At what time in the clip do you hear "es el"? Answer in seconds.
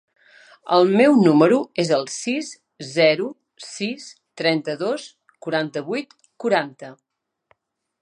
1.83-2.07